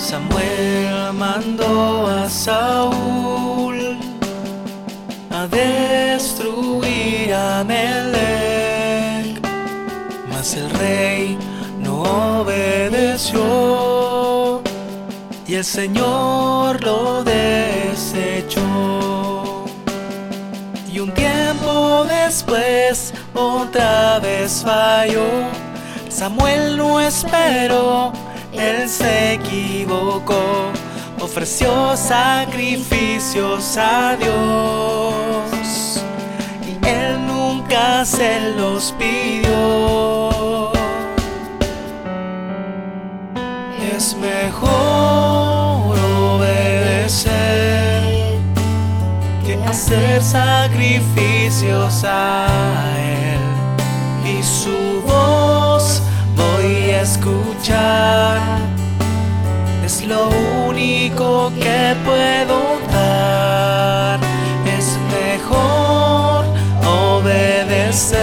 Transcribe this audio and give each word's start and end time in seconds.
Samuel 0.00 1.12
mandó 1.12 2.06
a 2.06 2.28
Saúl 2.28 3.98
a 5.30 5.46
destruir 5.46 7.34
a 7.34 7.62
Melech, 7.62 9.40
mas 10.30 10.54
el 10.54 10.70
rey 10.70 11.38
no 11.78 12.40
obedeció 12.40 13.40
y 15.46 15.54
el 15.54 15.64
Señor 15.64 16.82
lo 16.82 17.22
desechó. 17.22 18.60
Y 20.92 20.98
un 21.00 21.12
tiempo 21.12 22.06
después 22.08 23.12
otra 23.34 24.18
vez 24.18 24.62
falló. 24.64 25.28
Samuel 26.08 26.76
no 26.76 27.00
esperó, 27.00 28.12
él 28.60 28.88
se 28.88 29.34
equivocó. 29.34 30.72
Ofreció 31.20 31.96
sacrificios 31.96 33.76
a 33.76 34.16
Dios 34.16 36.02
y 36.66 36.86
él 36.86 37.26
nunca 37.26 38.04
se 38.04 38.52
los 38.56 38.92
pidió. 38.98 40.70
Es 43.96 44.16
mejor 44.16 45.98
obedecer 46.38 47.30
que 49.44 49.54
hacer 49.68 50.22
sacrificios 50.22 52.02
a 52.04 52.46
Él. 52.96 53.40
Y 54.24 54.42
su 54.42 55.02
voz 55.06 56.02
voy 56.34 56.90
a 56.92 57.02
escuchar. 57.02 57.99
Es 59.92 60.06
lo 60.06 60.28
único 60.68 61.50
que 61.56 61.96
puedo 62.04 62.78
dar. 62.92 64.20
Es 64.78 64.96
mejor 65.20 66.44
obedecer 66.86 68.18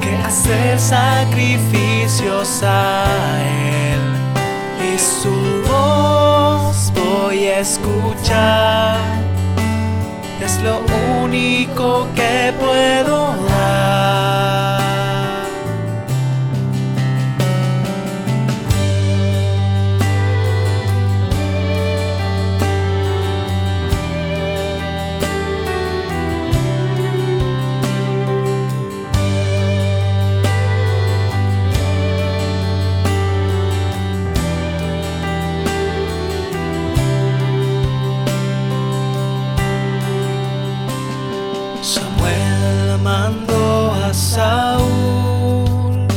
que 0.00 0.16
hacer 0.24 0.78
sacrificios 0.78 2.62
a 2.62 3.04
Él. 3.90 4.00
Y 4.94 4.98
su 4.98 5.36
voz 5.70 6.90
voy 6.94 7.48
a 7.48 7.58
escuchar. 7.58 8.96
Es 10.42 10.58
lo 10.62 10.80
único 11.22 12.08
que 12.14 12.54
puedo 12.58 13.36
dar. 13.44 13.49
A 44.10 44.14
Saúl 44.14 46.08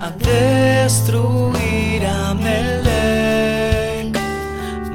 a 0.00 0.10
destruir 0.10 2.06
a 2.06 2.34
Melech, 2.34 4.16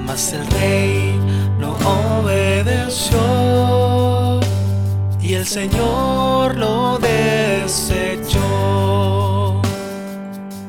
mas 0.06 0.32
el 0.32 0.48
rey 0.48 1.20
no 1.60 1.76
obedeció 2.22 3.20
y 5.20 5.34
el 5.34 5.46
Señor 5.46 6.56
lo 6.56 7.00
desechó. 7.00 8.42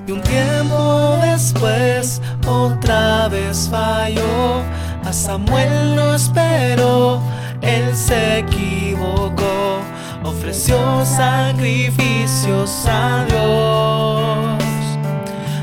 Y 0.09 0.11
un 0.11 0.23
tiempo 0.23 1.17
después 1.23 2.21
otra 2.49 3.29
vez 3.29 3.69
falló, 3.71 4.65
a 5.05 5.12
Samuel 5.12 5.95
no 5.95 6.12
esperó, 6.17 7.21
él 7.62 7.95
se 7.95 8.39
equivocó, 8.41 9.80
ofreció 10.22 11.04
sacrificios 11.04 12.86
a 12.86 13.25
Dios 13.28 14.62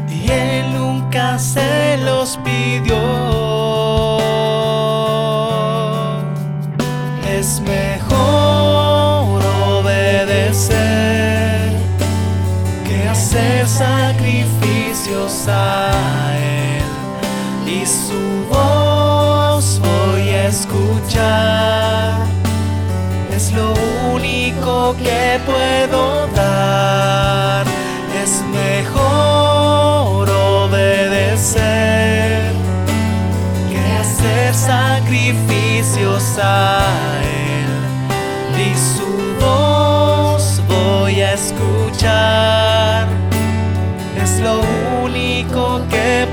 y 0.09 0.29
él 0.31 0.73
nunca 0.73 1.39
se 1.39 1.97
los 1.97 2.37
pidió. 2.37 2.97
Es 7.29 7.61
mejor 7.61 9.41
obedecer 9.67 11.71
que 12.83 13.07
hacer 13.07 13.67
sacrificios 13.67 15.47
a 15.47 16.35
Él 16.35 16.83
y 17.71 17.85
su 17.85 18.47
voz 18.49 19.79
voy 19.79 20.29
a 20.29 20.47
escuchar. 20.47 22.25
Es 23.35 23.53
lo 23.53 23.86
único 24.57 24.95
que 24.97 25.39
puedo 25.45 26.27
dar. 26.35 27.65
Es 28.23 28.43
mejor 28.51 30.29
obedecer 30.29 31.61
que 33.69 33.79
hacer 34.01 34.53
sacrificios 34.53 36.37
a 36.41 36.81
Él. 37.23 37.67
Y 38.59 38.75
su 38.75 39.09
voz 39.39 40.61
voy 40.67 41.21
a 41.21 41.33
escuchar. 41.33 43.07
Es 44.21 44.39
lo 44.39 44.61
único 45.03 45.81
que 45.89 46.26